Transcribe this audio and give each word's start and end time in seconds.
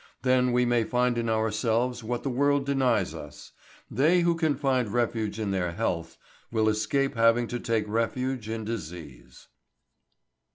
Then 0.23 0.51
we 0.51 0.65
may 0.65 0.83
find 0.83 1.15
in 1.15 1.29
ourselves 1.29 2.03
what 2.03 2.23
the 2.23 2.29
world 2.31 2.65
denies 2.65 3.13
us. 3.13 3.51
They 3.87 4.21
who 4.21 4.33
can 4.35 4.55
find 4.55 4.91
refuge 4.91 5.39
in 5.39 5.51
their 5.51 5.73
health 5.73 6.17
will 6.51 6.69
escape 6.69 7.13
having 7.13 7.45
to 7.49 7.59
take 7.59 7.85
refuge 7.87 8.49
in 8.49 8.65
disease. 8.65 9.47